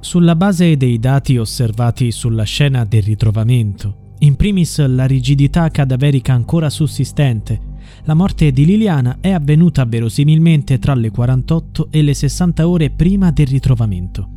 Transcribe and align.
Sulla 0.00 0.36
base 0.36 0.76
dei 0.76 1.00
dati 1.00 1.36
osservati 1.36 2.12
sulla 2.12 2.44
scena 2.44 2.84
del 2.84 3.02
ritrovamento, 3.02 4.14
in 4.20 4.36
primis 4.36 4.84
la 4.86 5.06
rigidità 5.06 5.68
cadaverica 5.70 6.32
ancora 6.32 6.70
sussistente, 6.70 7.60
la 8.04 8.14
morte 8.14 8.52
di 8.52 8.64
Liliana 8.64 9.18
è 9.20 9.30
avvenuta 9.30 9.84
verosimilmente 9.84 10.78
tra 10.78 10.94
le 10.94 11.10
48 11.10 11.88
e 11.90 12.02
le 12.02 12.14
60 12.14 12.68
ore 12.68 12.90
prima 12.90 13.32
del 13.32 13.48
ritrovamento. 13.48 14.28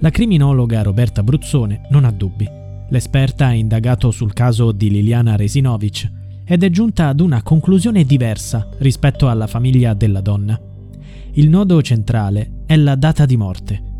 La 0.00 0.10
criminologa 0.10 0.82
Roberta 0.82 1.22
Bruzzone 1.22 1.86
non 1.90 2.04
ha 2.04 2.10
dubbi. 2.10 2.46
L'esperta 2.90 3.46
ha 3.46 3.52
indagato 3.52 4.10
sul 4.10 4.34
caso 4.34 4.72
di 4.72 4.90
Liliana 4.90 5.36
Resinovic 5.36 6.10
ed 6.44 6.62
è 6.62 6.70
giunta 6.70 7.08
ad 7.08 7.20
una 7.20 7.42
conclusione 7.42 8.04
diversa 8.04 8.68
rispetto 8.78 9.28
alla 9.28 9.46
famiglia 9.46 9.94
della 9.94 10.20
donna. 10.20 10.60
Il 11.32 11.48
nodo 11.48 11.80
centrale 11.82 12.62
è 12.66 12.76
la 12.76 12.94
data 12.94 13.24
di 13.24 13.36
morte. 13.36 13.94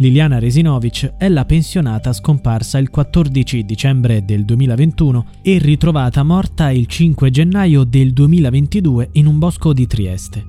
Liliana 0.00 0.38
Resinovic 0.38 1.16
è 1.18 1.28
la 1.28 1.44
pensionata 1.44 2.14
scomparsa 2.14 2.78
il 2.78 2.88
14 2.88 3.66
dicembre 3.66 4.24
del 4.24 4.46
2021 4.46 5.26
e 5.42 5.58
ritrovata 5.58 6.22
morta 6.22 6.70
il 6.70 6.86
5 6.86 7.30
gennaio 7.30 7.84
del 7.84 8.14
2022 8.14 9.10
in 9.12 9.26
un 9.26 9.38
bosco 9.38 9.74
di 9.74 9.86
Trieste. 9.86 10.42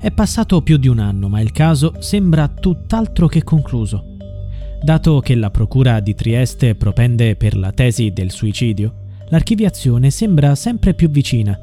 È 0.00 0.10
passato 0.10 0.60
più 0.62 0.76
di 0.76 0.88
un 0.88 0.98
anno, 0.98 1.28
ma 1.28 1.40
il 1.40 1.52
caso 1.52 1.94
sembra 2.00 2.48
tutt'altro 2.48 3.28
che 3.28 3.44
concluso. 3.44 4.16
Dato 4.82 5.20
che 5.20 5.36
la 5.36 5.50
Procura 5.50 6.00
di 6.00 6.16
Trieste 6.16 6.74
propende 6.74 7.36
per 7.36 7.56
la 7.56 7.70
tesi 7.70 8.10
del 8.12 8.32
suicidio, 8.32 8.92
l'archiviazione 9.28 10.10
sembra 10.10 10.56
sempre 10.56 10.94
più 10.94 11.08
vicina. 11.10 11.56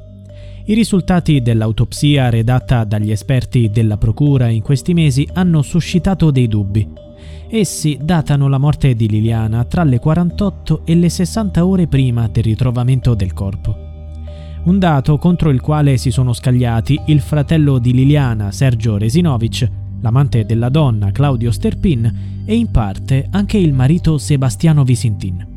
I 0.64 0.74
risultati 0.74 1.42
dell'autopsia 1.42 2.30
redatta 2.30 2.86
dagli 2.86 3.12
esperti 3.12 3.70
della 3.70 3.98
Procura 3.98 4.48
in 4.48 4.62
questi 4.62 4.94
mesi 4.94 5.28
hanno 5.34 5.62
suscitato 5.62 6.32
dei 6.32 6.48
dubbi. 6.48 7.06
Essi 7.50 7.98
datano 8.02 8.48
la 8.48 8.58
morte 8.58 8.94
di 8.94 9.08
Liliana 9.08 9.64
tra 9.64 9.84
le 9.84 10.00
48 10.00 10.82
e 10.86 10.96
le 10.96 11.10
60 11.10 11.66
ore 11.66 11.88
prima 11.88 12.28
del 12.28 12.44
ritrovamento 12.44 13.14
del 13.14 13.34
corpo. 13.34 13.76
Un 14.66 14.80
dato 14.80 15.18
contro 15.18 15.50
il 15.50 15.62
quale 15.62 15.96
si 15.96 16.12
sono 16.12 16.34
scagliati 16.34 17.00
il 17.06 17.22
fratello 17.22 17.80
di 17.80 17.94
Liliana, 17.94 18.52
Sergio 18.52 18.98
Resinovic, 18.98 19.70
l'amante 20.02 20.46
della 20.46 20.68
donna, 20.68 21.12
Claudio 21.12 21.52
Sterpin, 21.52 22.44
e 22.46 22.56
in 22.56 22.70
parte 22.70 23.28
anche 23.32 23.58
il 23.58 23.74
marito 23.74 24.18
Sebastiano 24.18 24.84
Visintin. 24.84 25.56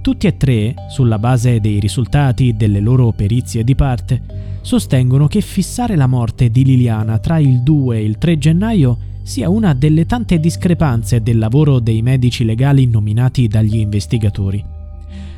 Tutti 0.00 0.28
e 0.28 0.36
tre, 0.36 0.74
sulla 0.88 1.18
base 1.18 1.58
dei 1.58 1.80
risultati 1.80 2.54
delle 2.56 2.78
loro 2.78 3.10
perizie 3.10 3.64
di 3.64 3.74
parte, 3.74 4.22
sostengono 4.60 5.26
che 5.26 5.40
fissare 5.40 5.96
la 5.96 6.06
morte 6.06 6.48
di 6.48 6.64
Liliana 6.64 7.18
tra 7.18 7.38
il 7.38 7.62
2 7.62 7.96
e 7.96 8.04
il 8.04 8.16
3 8.16 8.38
gennaio 8.38 8.98
sia 9.26 9.48
una 9.48 9.74
delle 9.74 10.06
tante 10.06 10.38
discrepanze 10.38 11.20
del 11.20 11.38
lavoro 11.38 11.80
dei 11.80 12.00
medici 12.00 12.44
legali 12.44 12.86
nominati 12.86 13.48
dagli 13.48 13.78
investigatori. 13.78 14.64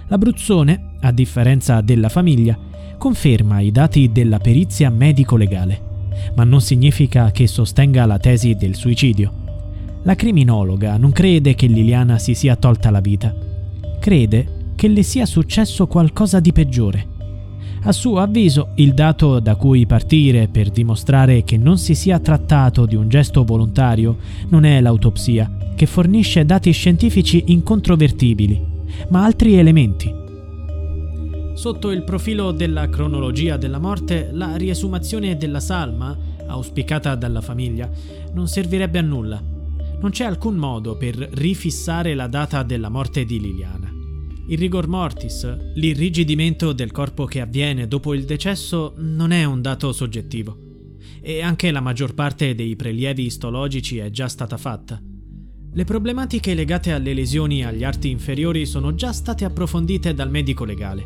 L'Abruzzone, 0.09 0.91
a 1.01 1.11
differenza 1.11 1.81
della 1.81 2.11
famiglia, 2.11 2.57
conferma 2.99 3.61
i 3.61 3.71
dati 3.71 4.13
della 4.13 4.41
perizia 4.41 4.91
medico-legale, 4.91 5.81
ma 6.37 6.45
non 6.45 6.61
significa 6.61 7.31
che 7.31 7.47
sostenga 7.47 8.05
la 8.05 8.19
tesi 8.19 8.57
del 8.57 8.75
suicidio. 8.75 9.33
La 10.03 10.15
criminologa 10.15 10.99
non 10.99 11.11
crede 11.11 11.55
che 11.55 11.67
Liliana 11.67 12.19
si 12.19 12.35
sia 12.35 12.57
tolta 12.57 12.91
la 12.91 13.01
vita, 13.01 13.35
crede 13.99 14.73
che 14.77 14.89
le 14.89 15.03
sia 15.03 15.25
successo 15.25 15.87
qualcosa 15.87 16.41
di 16.41 16.53
peggiore. 16.53 17.07
A 17.83 17.93
suo 17.93 18.19
avviso, 18.19 18.71
il 18.75 18.93
dato 18.93 19.39
da 19.39 19.55
cui 19.55 19.87
partire 19.87 20.49
per 20.49 20.71
dimostrare 20.71 21.45
che 21.45 21.57
non 21.57 21.79
si 21.79 21.95
sia 21.95 22.19
trattato 22.19 22.87
di 22.87 22.97
un 22.97 23.09
gesto 23.09 23.45
volontario 23.45 24.17
non 24.49 24.65
è 24.65 24.81
l'autopsia, 24.81 25.51
che 25.77 25.87
fornisce 25.87 26.45
dati 26.45 26.73
scientifici 26.73 27.45
incontrovertibili, 27.47 28.61
ma 29.11 29.25
altri 29.25 29.55
elementi. 29.55 30.13
Sotto 31.55 31.91
il 31.91 32.03
profilo 32.03 32.51
della 32.51 32.89
cronologia 32.89 33.57
della 33.57 33.79
morte, 33.79 34.31
la 34.33 34.57
riesumazione 34.57 35.37
della 35.37 35.61
salma, 35.61 36.17
auspicata 36.47 37.15
dalla 37.15 37.41
famiglia, 37.41 37.89
non 38.33 38.49
servirebbe 38.49 38.99
a 38.99 39.03
nulla. 39.03 39.43
Non 40.01 40.11
c'è 40.11 40.25
alcun 40.25 40.57
modo 40.57 40.97
per 40.97 41.17
rifissare 41.17 42.15
la 42.15 42.27
data 42.27 42.63
della 42.63 42.89
morte 42.89 43.25
di 43.25 43.41
Liliana. 43.41 43.88
Il 44.51 44.57
rigor 44.57 44.89
mortis, 44.89 45.75
l'irrigidimento 45.75 46.73
del 46.73 46.91
corpo 46.91 47.27
che 47.27 47.43
avviene 47.43 47.87
dopo 47.87 48.15
il 48.15 48.25
decesso, 48.25 48.95
non 48.97 49.31
è 49.31 49.45
un 49.45 49.61
dato 49.61 49.93
soggettivo. 49.93 50.57
E 51.21 51.43
anche 51.43 51.71
la 51.71 51.83
maggior 51.83 52.15
parte 52.15 52.55
dei 52.55 52.75
prelievi 52.75 53.27
istologici 53.27 53.99
è 53.99 54.09
già 54.09 54.27
stata 54.27 54.57
fatta. 54.57 54.99
Le 55.71 55.85
problematiche 55.85 56.55
legate 56.55 56.93
alle 56.93 57.13
lesioni 57.13 57.63
agli 57.63 57.85
arti 57.85 58.09
inferiori 58.09 58.65
sono 58.65 58.95
già 58.95 59.13
state 59.13 59.45
approfondite 59.45 60.15
dal 60.15 60.31
medico 60.31 60.65
legale. 60.65 61.05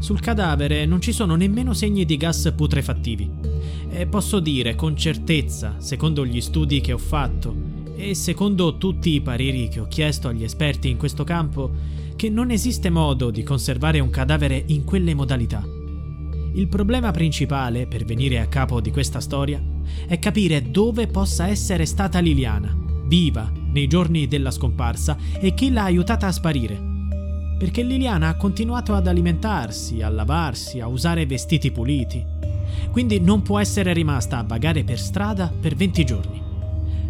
Sul 0.00 0.18
cadavere 0.18 0.84
non 0.84 1.00
ci 1.00 1.12
sono 1.12 1.36
nemmeno 1.36 1.74
segni 1.74 2.04
di 2.04 2.16
gas 2.16 2.52
putrefattivi. 2.56 3.30
E 3.88 4.06
posso 4.08 4.40
dire 4.40 4.74
con 4.74 4.96
certezza, 4.96 5.76
secondo 5.78 6.26
gli 6.26 6.40
studi 6.40 6.80
che 6.80 6.92
ho 6.92 6.98
fatto 6.98 7.73
e 7.96 8.14
secondo 8.14 8.76
tutti 8.76 9.10
i 9.10 9.20
pareri 9.20 9.68
che 9.68 9.80
ho 9.80 9.86
chiesto 9.86 10.28
agli 10.28 10.44
esperti 10.44 10.88
in 10.88 10.96
questo 10.96 11.24
campo, 11.24 11.70
che 12.16 12.28
non 12.28 12.50
esiste 12.50 12.90
modo 12.90 13.30
di 13.30 13.42
conservare 13.42 14.00
un 14.00 14.10
cadavere 14.10 14.62
in 14.66 14.84
quelle 14.84 15.14
modalità. 15.14 15.64
Il 16.54 16.68
problema 16.68 17.10
principale 17.10 17.86
per 17.86 18.04
venire 18.04 18.38
a 18.38 18.46
capo 18.46 18.80
di 18.80 18.92
questa 18.92 19.20
storia 19.20 19.60
è 20.06 20.18
capire 20.18 20.70
dove 20.70 21.08
possa 21.08 21.48
essere 21.48 21.84
stata 21.84 22.20
Liliana, 22.20 22.76
viva 23.06 23.50
nei 23.72 23.88
giorni 23.88 24.28
della 24.28 24.52
scomparsa 24.52 25.16
e 25.40 25.52
chi 25.54 25.70
l'ha 25.72 25.82
aiutata 25.82 26.28
a 26.28 26.32
sparire. 26.32 26.92
Perché 27.58 27.82
Liliana 27.82 28.28
ha 28.28 28.36
continuato 28.36 28.94
ad 28.94 29.06
alimentarsi, 29.06 30.00
a 30.02 30.08
lavarsi, 30.08 30.80
a 30.80 30.86
usare 30.86 31.26
vestiti 31.26 31.72
puliti. 31.72 32.24
Quindi 32.90 33.20
non 33.20 33.42
può 33.42 33.58
essere 33.58 33.92
rimasta 33.92 34.38
a 34.38 34.44
vagare 34.44 34.84
per 34.84 34.98
strada 34.98 35.52
per 35.60 35.74
20 35.74 36.04
giorni. 36.04 36.43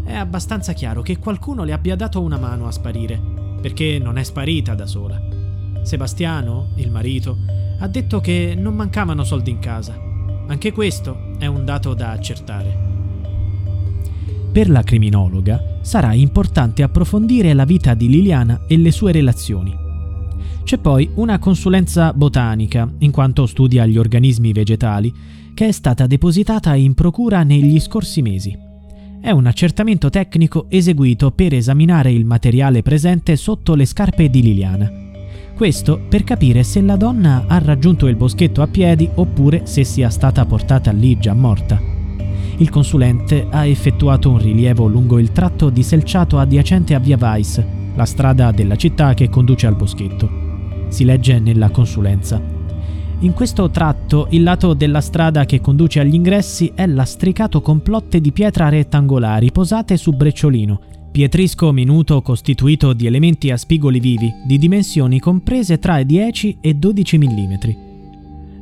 È 0.04 0.14
abbastanza 0.14 0.74
chiaro 0.74 1.00
che 1.00 1.18
qualcuno 1.18 1.64
le 1.64 1.72
abbia 1.72 1.96
dato 1.96 2.20
una 2.20 2.38
mano 2.38 2.66
a 2.66 2.70
sparire 2.70 3.18
perché 3.64 3.98
non 3.98 4.18
è 4.18 4.22
sparita 4.22 4.74
da 4.74 4.84
sola. 4.84 5.18
Sebastiano, 5.82 6.68
il 6.74 6.90
marito, 6.90 7.38
ha 7.78 7.88
detto 7.88 8.20
che 8.20 8.54
non 8.54 8.74
mancavano 8.74 9.24
soldi 9.24 9.50
in 9.50 9.58
casa. 9.58 9.98
Anche 10.46 10.70
questo 10.72 11.30
è 11.38 11.46
un 11.46 11.64
dato 11.64 11.94
da 11.94 12.10
accertare. 12.10 12.76
Per 14.52 14.68
la 14.68 14.82
criminologa 14.82 15.78
sarà 15.80 16.12
importante 16.12 16.82
approfondire 16.82 17.54
la 17.54 17.64
vita 17.64 17.94
di 17.94 18.10
Liliana 18.10 18.66
e 18.68 18.76
le 18.76 18.90
sue 18.90 19.12
relazioni. 19.12 19.74
C'è 20.62 20.76
poi 20.76 21.08
una 21.14 21.38
consulenza 21.38 22.12
botanica, 22.12 22.86
in 22.98 23.10
quanto 23.10 23.46
studia 23.46 23.86
gli 23.86 23.96
organismi 23.96 24.52
vegetali, 24.52 25.10
che 25.54 25.68
è 25.68 25.72
stata 25.72 26.06
depositata 26.06 26.74
in 26.74 26.92
procura 26.92 27.42
negli 27.44 27.80
scorsi 27.80 28.20
mesi 28.20 28.63
è 29.24 29.30
un 29.30 29.46
accertamento 29.46 30.10
tecnico 30.10 30.66
eseguito 30.68 31.30
per 31.30 31.54
esaminare 31.54 32.12
il 32.12 32.26
materiale 32.26 32.82
presente 32.82 33.36
sotto 33.36 33.74
le 33.74 33.86
scarpe 33.86 34.28
di 34.28 34.42
Liliana. 34.42 34.92
Questo 35.56 35.98
per 36.06 36.24
capire 36.24 36.62
se 36.62 36.82
la 36.82 36.96
donna 36.96 37.44
ha 37.46 37.56
raggiunto 37.56 38.06
il 38.06 38.16
boschetto 38.16 38.60
a 38.60 38.66
piedi 38.66 39.08
oppure 39.14 39.64
se 39.64 39.82
sia 39.82 40.10
stata 40.10 40.44
portata 40.44 40.92
lì 40.92 41.18
già 41.18 41.32
morta. 41.32 41.80
Il 42.58 42.68
consulente 42.68 43.46
ha 43.48 43.64
effettuato 43.64 44.28
un 44.28 44.38
rilievo 44.38 44.86
lungo 44.88 45.18
il 45.18 45.32
tratto 45.32 45.70
di 45.70 45.82
selciato 45.82 46.38
adiacente 46.38 46.94
a 46.94 46.98
Via 46.98 47.16
Weiss, 47.18 47.64
la 47.94 48.04
strada 48.04 48.50
della 48.50 48.76
città 48.76 49.14
che 49.14 49.30
conduce 49.30 49.66
al 49.66 49.74
boschetto. 49.74 50.28
Si 50.88 51.02
legge 51.02 51.38
nella 51.38 51.70
consulenza. 51.70 52.53
In 53.24 53.32
questo 53.32 53.70
tratto 53.70 54.26
il 54.32 54.42
lato 54.42 54.74
della 54.74 55.00
strada 55.00 55.46
che 55.46 55.62
conduce 55.62 55.98
agli 55.98 56.12
ingressi 56.12 56.72
è 56.74 56.86
lastricato 56.86 57.62
con 57.62 57.80
plotte 57.80 58.20
di 58.20 58.32
pietra 58.32 58.68
rettangolari 58.68 59.50
posate 59.50 59.96
su 59.96 60.12
brecciolino, 60.12 60.80
pietrisco 61.10 61.72
minuto 61.72 62.20
costituito 62.20 62.92
di 62.92 63.06
elementi 63.06 63.50
a 63.50 63.56
spigoli 63.56 63.98
vivi 63.98 64.30
di 64.44 64.58
dimensioni 64.58 65.20
comprese 65.20 65.78
tra 65.78 66.00
i 66.00 66.04
10 66.04 66.58
e 66.60 66.74
12 66.74 67.16
mm. 67.16 67.54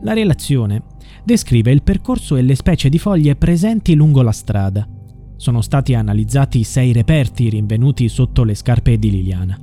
La 0.03 0.12
relazione 0.12 0.82
descrive 1.25 1.73
il 1.73 1.82
percorso 1.82 2.37
e 2.37 2.43
le 2.43 2.55
specie 2.55 2.88
di 2.88 2.99
foglie 2.99 3.35
presenti 3.35 3.97
lungo 3.97 4.23
la 4.23 4.31
strada. 4.31 4.87
Sono 5.35 5.61
stati 5.61 5.94
analizzati 5.94 6.62
sei 6.62 6.93
reperti 6.93 7.49
rinvenuti 7.49 8.08
sotto 8.08 8.44
le 8.44 8.55
scarpe 8.55 8.97
di 8.97 9.11
Liliana. 9.11 9.58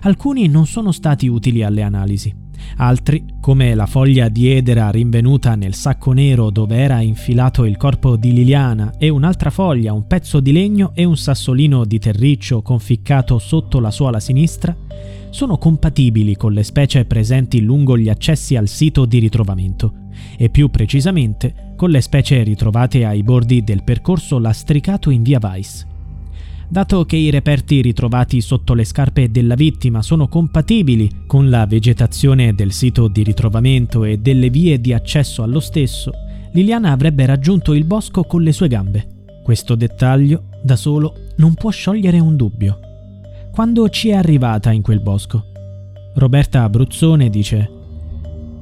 Alcuni 0.00 0.48
non 0.48 0.66
sono 0.66 0.90
stati 0.90 1.28
utili 1.28 1.62
alle 1.62 1.82
analisi. 1.82 2.48
Altri, 2.76 3.24
come 3.40 3.74
la 3.74 3.86
foglia 3.86 4.28
di 4.28 4.50
edera 4.50 4.90
rinvenuta 4.90 5.54
nel 5.54 5.74
sacco 5.74 6.12
nero 6.12 6.50
dove 6.50 6.76
era 6.76 7.00
infilato 7.00 7.64
il 7.64 7.76
corpo 7.76 8.16
di 8.16 8.32
Liliana 8.32 8.94
e 8.98 9.08
un'altra 9.08 9.50
foglia, 9.50 9.92
un 9.92 10.06
pezzo 10.06 10.40
di 10.40 10.52
legno 10.52 10.92
e 10.94 11.04
un 11.04 11.16
sassolino 11.16 11.84
di 11.84 11.98
terriccio 11.98 12.62
conficcato 12.62 13.38
sotto 13.38 13.80
la 13.80 13.90
suola 13.90 14.20
sinistra, 14.20 14.76
sono 15.30 15.58
compatibili 15.58 16.36
con 16.36 16.52
le 16.52 16.62
specie 16.62 17.04
presenti 17.04 17.60
lungo 17.60 17.96
gli 17.96 18.08
accessi 18.08 18.56
al 18.56 18.68
sito 18.68 19.04
di 19.04 19.18
ritrovamento 19.18 19.94
e 20.36 20.48
più 20.48 20.70
precisamente 20.70 21.72
con 21.76 21.90
le 21.90 22.00
specie 22.00 22.42
ritrovate 22.42 23.04
ai 23.04 23.22
bordi 23.22 23.62
del 23.62 23.84
percorso 23.84 24.38
lastricato 24.38 25.10
in 25.10 25.22
via 25.22 25.38
Weiss. 25.40 25.86
Dato 26.72 27.04
che 27.04 27.16
i 27.16 27.30
reperti 27.30 27.82
ritrovati 27.82 28.40
sotto 28.40 28.74
le 28.74 28.84
scarpe 28.84 29.32
della 29.32 29.56
vittima 29.56 30.02
sono 30.02 30.28
compatibili 30.28 31.24
con 31.26 31.50
la 31.50 31.66
vegetazione 31.66 32.54
del 32.54 32.70
sito 32.70 33.08
di 33.08 33.24
ritrovamento 33.24 34.04
e 34.04 34.18
delle 34.18 34.50
vie 34.50 34.80
di 34.80 34.92
accesso 34.92 35.42
allo 35.42 35.58
stesso, 35.58 36.12
Liliana 36.52 36.92
avrebbe 36.92 37.26
raggiunto 37.26 37.72
il 37.72 37.84
bosco 37.84 38.22
con 38.22 38.42
le 38.42 38.52
sue 38.52 38.68
gambe. 38.68 39.04
Questo 39.42 39.74
dettaglio, 39.74 40.44
da 40.62 40.76
solo, 40.76 41.16
non 41.38 41.54
può 41.54 41.70
sciogliere 41.70 42.20
un 42.20 42.36
dubbio. 42.36 42.78
Quando 43.50 43.88
ci 43.88 44.10
è 44.10 44.14
arrivata 44.14 44.70
in 44.70 44.82
quel 44.82 45.00
bosco? 45.00 45.46
Roberta 46.14 46.62
Abruzzone 46.62 47.30
dice: 47.30 47.68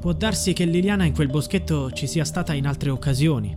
Può 0.01 0.15
darsi 0.15 0.55
che 0.55 0.65
Liliana 0.65 1.05
in 1.05 1.13
quel 1.13 1.29
boschetto 1.29 1.91
ci 1.91 2.07
sia 2.07 2.25
stata 2.25 2.55
in 2.55 2.67
altre 2.67 2.89
occasioni, 2.89 3.55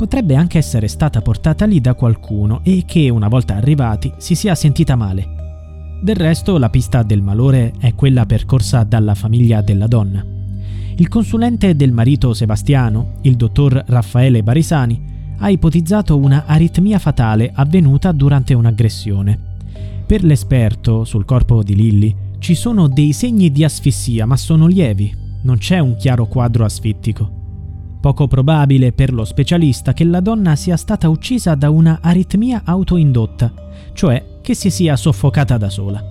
potrebbe 0.00 0.34
anche 0.34 0.56
essere 0.56 0.88
stata 0.88 1.20
portata 1.20 1.66
lì 1.66 1.78
da 1.78 1.92
qualcuno 1.92 2.60
e 2.62 2.84
che, 2.86 3.10
una 3.10 3.28
volta 3.28 3.56
arrivati, 3.56 4.10
si 4.16 4.34
sia 4.34 4.54
sentita 4.54 4.96
male. 4.96 5.98
Del 6.00 6.16
resto, 6.16 6.56
la 6.56 6.70
pista 6.70 7.02
del 7.02 7.20
malore 7.20 7.74
è 7.78 7.94
quella 7.94 8.24
percorsa 8.24 8.82
dalla 8.82 9.14
famiglia 9.14 9.60
della 9.60 9.86
donna. 9.86 10.24
Il 10.96 11.06
consulente 11.08 11.76
del 11.76 11.92
marito 11.92 12.32
Sebastiano, 12.32 13.16
il 13.24 13.36
dottor 13.36 13.84
Raffaele 13.88 14.42
Barisani, 14.42 15.34
ha 15.36 15.50
ipotizzato 15.50 16.16
una 16.16 16.44
aritmia 16.46 16.98
fatale 16.98 17.50
avvenuta 17.52 18.10
durante 18.12 18.54
un'aggressione. 18.54 19.38
Per 20.06 20.24
l'esperto 20.24 21.04
sul 21.04 21.26
corpo 21.26 21.62
di 21.62 21.74
Lilly 21.74 22.16
ci 22.38 22.54
sono 22.54 22.88
dei 22.88 23.12
segni 23.12 23.52
di 23.52 23.64
asfissia, 23.64 24.24
ma 24.24 24.38
sono 24.38 24.66
lievi, 24.66 25.14
non 25.42 25.58
c'è 25.58 25.78
un 25.78 25.96
chiaro 25.96 26.24
quadro 26.24 26.64
asfittico. 26.64 27.39
Poco 28.00 28.26
probabile 28.26 28.92
per 28.92 29.12
lo 29.12 29.24
specialista 29.24 29.92
che 29.92 30.04
la 30.04 30.20
donna 30.20 30.56
sia 30.56 30.76
stata 30.76 31.08
uccisa 31.08 31.54
da 31.54 31.70
una 31.70 31.98
aritmia 32.00 32.62
autoindotta, 32.64 33.52
cioè 33.92 34.38
che 34.40 34.54
si 34.54 34.70
sia 34.70 34.96
soffocata 34.96 35.58
da 35.58 35.68
sola. 35.68 36.02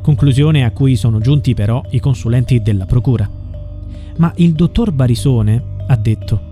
Conclusione 0.00 0.64
a 0.64 0.72
cui 0.72 0.96
sono 0.96 1.20
giunti 1.20 1.54
però 1.54 1.82
i 1.90 2.00
consulenti 2.00 2.60
della 2.60 2.86
procura. 2.86 3.30
Ma 4.16 4.32
il 4.36 4.52
dottor 4.52 4.90
Barisone 4.90 5.62
ha 5.86 5.96
detto 5.96 6.50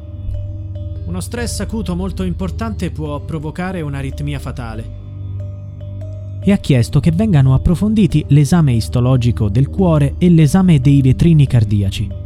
uno 1.11 1.21
stress 1.21 1.59
acuto 1.59 1.97
molto 1.97 2.23
importante 2.23 2.93
può 2.93 3.19
provocare 3.19 3.81
un'aritmia 3.81 4.39
fatale. 4.39 4.99
E 6.41 6.53
ha 6.53 6.57
chiesto 6.59 7.01
che 7.01 7.11
vengano 7.11 7.53
approfonditi 7.53 8.25
l'esame 8.29 8.75
istologico 8.75 9.49
del 9.49 9.69
cuore 9.71 10.15
e 10.19 10.31
l'esame 10.31 10.81
dei 10.81 11.03
vetrini 11.03 11.49
cardiaci. 11.49 12.20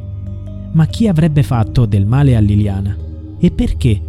Ma 0.75 0.87
chi 0.87 1.07
avrebbe 1.07 1.43
fatto 1.43 1.87
del 1.87 2.05
male 2.05 2.37
a 2.37 2.41
Liliana? 2.41 2.97
E 3.39 3.51
perché? 3.51 4.01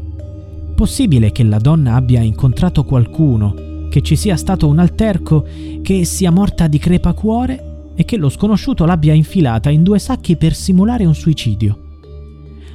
Possibile 0.76 1.32
che 1.32 1.44
la 1.44 1.60
donna 1.60 1.96
abbia 1.96 2.22
incontrato 2.22 2.84
qualcuno, 2.84 3.88
che 3.90 4.02
ci 4.02 4.16
sia 4.16 4.36
stato 4.36 4.68
un 4.68 4.80
alterco, 4.80 5.46
che 5.82 6.04
sia 6.06 6.32
morta 6.32 6.68
di 6.68 6.80
crepacuore 6.80 7.92
e 7.96 8.04
che 8.04 8.18
lo 8.18 8.30
sconosciuto 8.30 8.86
l'abbia 8.86 9.14
infilata 9.14 9.70
in 9.70 9.84
due 9.84 10.00
sacchi 10.00 10.36
per 10.38 10.56
simulare 10.56 11.06
un 11.06 11.14
suicidio? 11.16 11.80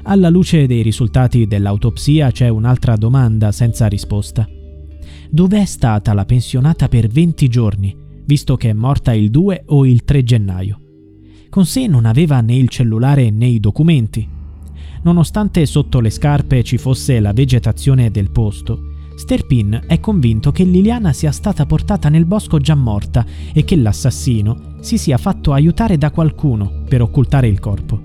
Alla 0.04 0.30
luce 0.30 0.66
dei 0.66 0.82
risultati 0.82 1.46
dell'autopsia 1.46 2.30
c'è 2.30 2.48
un'altra 2.48 2.96
domanda 2.96 3.52
senza 3.52 3.86
risposta. 3.86 4.48
Dov'è 5.28 5.64
stata 5.64 6.14
la 6.14 6.24
pensionata 6.24 6.88
per 6.88 7.08
20 7.08 7.48
giorni, 7.48 7.94
visto 8.24 8.56
che 8.56 8.70
è 8.70 8.72
morta 8.72 9.12
il 9.12 9.30
2 9.30 9.64
o 9.66 9.84
il 9.84 10.04
3 10.04 10.22
gennaio? 10.22 10.79
Con 11.50 11.66
sé 11.66 11.88
non 11.88 12.04
aveva 12.04 12.40
né 12.40 12.54
il 12.54 12.68
cellulare 12.68 13.30
né 13.30 13.46
i 13.46 13.58
documenti. 13.58 14.26
Nonostante 15.02 15.66
sotto 15.66 15.98
le 15.98 16.10
scarpe 16.10 16.62
ci 16.62 16.78
fosse 16.78 17.18
la 17.18 17.32
vegetazione 17.32 18.12
del 18.12 18.30
posto, 18.30 18.90
Sterpin 19.16 19.82
è 19.86 19.98
convinto 19.98 20.52
che 20.52 20.62
Liliana 20.62 21.12
sia 21.12 21.32
stata 21.32 21.66
portata 21.66 22.08
nel 22.08 22.24
bosco 22.24 22.58
già 22.58 22.76
morta 22.76 23.26
e 23.52 23.64
che 23.64 23.74
l'assassino 23.74 24.76
si 24.80 24.96
sia 24.96 25.18
fatto 25.18 25.52
aiutare 25.52 25.98
da 25.98 26.12
qualcuno 26.12 26.84
per 26.88 27.02
occultare 27.02 27.48
il 27.48 27.58
corpo. 27.58 28.00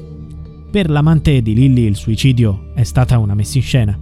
Per 0.71 0.89
l'amante 0.89 1.43
di 1.43 1.53
Lilly 1.53 1.83
il 1.85 1.95
suicidio 1.95 2.71
è 2.73 2.83
stata 2.83 3.19
una 3.19 3.35
messinscena. 3.35 3.97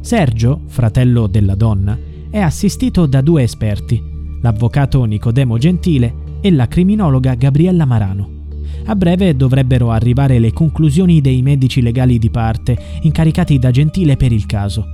Sergio, 0.00 0.62
fratello 0.66 1.28
della 1.28 1.54
donna, 1.54 1.96
è 2.28 2.40
assistito 2.40 3.06
da 3.06 3.20
due 3.20 3.44
esperti, 3.44 4.02
l'avvocato 4.42 5.04
Nicodemo 5.04 5.56
Gentile 5.58 6.14
e 6.40 6.50
la 6.50 6.66
criminologa 6.66 7.34
Gabriella 7.34 7.84
Marano. 7.84 8.42
A 8.86 8.94
breve 8.96 9.34
dovrebbero 9.34 9.90
arrivare 9.90 10.38
le 10.38 10.52
conclusioni 10.52 11.22
dei 11.22 11.40
medici 11.40 11.80
legali 11.80 12.18
di 12.18 12.28
parte 12.28 12.76
incaricati 13.00 13.58
da 13.58 13.70
Gentile 13.70 14.16
per 14.16 14.30
il 14.30 14.44
caso. 14.44 14.86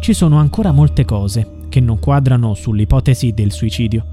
Ci 0.00 0.12
sono 0.12 0.38
ancora 0.38 0.70
molte 0.70 1.04
cose 1.04 1.56
che 1.68 1.80
non 1.80 1.98
quadrano 1.98 2.54
sull'ipotesi 2.54 3.32
del 3.32 3.50
suicidio. 3.50 4.04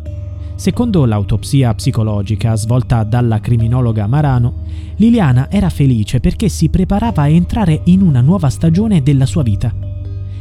Secondo 0.55 1.05
l'autopsia 1.05 1.73
psicologica 1.75 2.55
svolta 2.55 3.03
dalla 3.03 3.39
criminologa 3.39 4.07
Marano, 4.07 4.63
Liliana 4.95 5.51
era 5.51 5.69
felice 5.69 6.19
perché 6.19 6.49
si 6.49 6.69
preparava 6.69 7.23
a 7.23 7.27
entrare 7.27 7.81
in 7.85 8.01
una 8.01 8.21
nuova 8.21 8.49
stagione 8.49 9.03
della 9.03 9.27
sua 9.27 9.43
vita. 9.43 9.71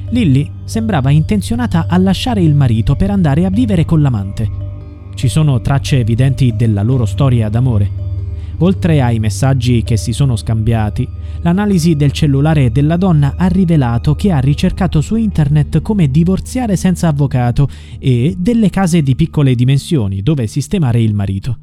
Lilly 0.08 0.50
sembrava 0.64 1.10
intenzionata 1.10 1.86
a 1.88 1.98
lasciare 1.98 2.40
il 2.40 2.54
marito 2.54 2.94
per 2.96 3.10
andare 3.10 3.44
a 3.44 3.50
vivere 3.50 3.84
con 3.84 4.00
l'amante. 4.00 4.48
Ci 5.14 5.28
sono 5.28 5.60
tracce 5.60 5.98
evidenti 5.98 6.54
della 6.56 6.82
loro 6.82 7.04
storia 7.04 7.48
d'amore. 7.50 8.13
Oltre 8.58 9.02
ai 9.02 9.18
messaggi 9.18 9.82
che 9.82 9.96
si 9.96 10.12
sono 10.12 10.36
scambiati, 10.36 11.08
l'analisi 11.40 11.96
del 11.96 12.12
cellulare 12.12 12.70
della 12.70 12.96
donna 12.96 13.34
ha 13.36 13.46
rivelato 13.48 14.14
che 14.14 14.30
ha 14.30 14.38
ricercato 14.38 15.00
su 15.00 15.16
internet 15.16 15.82
come 15.82 16.10
divorziare 16.10 16.76
senza 16.76 17.08
avvocato 17.08 17.68
e 17.98 18.34
delle 18.38 18.70
case 18.70 19.02
di 19.02 19.16
piccole 19.16 19.54
dimensioni 19.54 20.22
dove 20.22 20.46
sistemare 20.46 21.02
il 21.02 21.14
marito. 21.14 21.58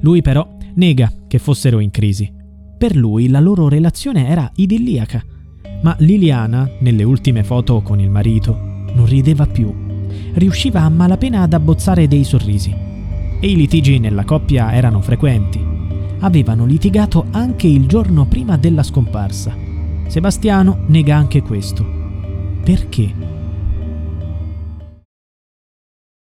Lui 0.00 0.22
però 0.22 0.56
nega 0.74 1.12
che 1.26 1.38
fossero 1.38 1.80
in 1.80 1.90
crisi. 1.90 2.30
Per 2.78 2.94
lui 2.94 3.28
la 3.28 3.40
loro 3.40 3.68
relazione 3.68 4.28
era 4.28 4.50
idilliaca, 4.54 5.22
ma 5.82 5.96
Liliana, 5.98 6.68
nelle 6.80 7.02
ultime 7.02 7.42
foto 7.42 7.82
con 7.82 8.00
il 8.00 8.10
marito, 8.10 8.56
non 8.94 9.06
rideva 9.06 9.46
più. 9.46 9.72
Riusciva 10.34 10.82
a 10.82 10.88
malapena 10.88 11.42
ad 11.42 11.52
abbozzare 11.52 12.06
dei 12.06 12.24
sorrisi 12.24 12.74
e 13.40 13.46
i 13.46 13.56
litigi 13.56 13.98
nella 13.98 14.24
coppia 14.24 14.72
erano 14.72 15.00
frequenti. 15.00 15.63
Avevano 16.24 16.64
litigato 16.64 17.26
anche 17.32 17.66
il 17.66 17.86
giorno 17.86 18.24
prima 18.24 18.56
della 18.56 18.82
scomparsa. 18.82 19.54
Sebastiano 20.06 20.84
nega 20.86 21.14
anche 21.16 21.42
questo. 21.42 21.84
Perché? 22.64 23.12